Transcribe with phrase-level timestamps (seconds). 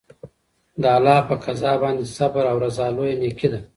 [0.81, 3.59] د الله په قضا باندې صبر او رضا لویه نېکي ده.